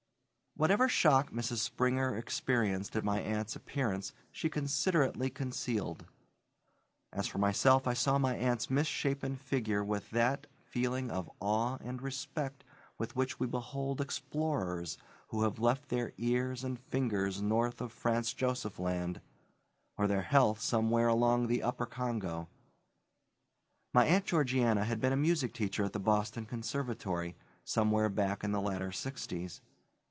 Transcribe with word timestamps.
Whatever 0.57 0.89
shock 0.89 1.31
Mrs. 1.31 1.59
Springer 1.59 2.13
experienced 2.17 2.97
at 2.97 3.05
my 3.05 3.21
aunt's 3.21 3.55
appearance 3.55 4.11
she 4.33 4.49
considerately 4.49 5.29
concealed. 5.29 6.05
As 7.13 7.25
for 7.25 7.37
myself, 7.37 7.87
I 7.87 7.93
saw 7.93 8.17
my 8.17 8.35
aunt's 8.35 8.69
misshapen 8.69 9.37
figure 9.37 9.81
with 9.81 10.09
that 10.09 10.47
feeling 10.65 11.09
of 11.09 11.31
awe 11.39 11.77
and 11.79 12.01
respect 12.01 12.65
with 12.97 13.15
which 13.15 13.39
we 13.39 13.47
behold 13.47 14.01
explorers 14.01 14.97
who 15.29 15.43
have 15.43 15.57
left 15.57 15.87
their 15.87 16.11
ears 16.17 16.65
and 16.65 16.77
fingers 16.77 17.41
north 17.41 17.79
of 17.79 17.93
Franz 17.93 18.33
Josef 18.33 18.77
Land, 18.77 19.21
or 19.97 20.05
their 20.05 20.23
health 20.23 20.59
somewhere 20.59 21.07
along 21.07 21.47
the 21.47 21.63
Upper 21.63 21.85
Congo. 21.85 22.49
My 23.93 24.05
Aunt 24.05 24.25
Georgiana 24.25 24.83
had 24.83 24.99
been 24.99 25.13
a 25.13 25.17
music 25.17 25.53
teacher 25.53 25.85
at 25.85 25.93
the 25.93 25.99
Boston 25.99 26.45
Conservatory, 26.45 27.37
somewhere 27.63 28.09
back 28.09 28.43
in 28.43 28.51
the 28.51 28.59
latter 28.61 28.91
sixties. 28.91 29.61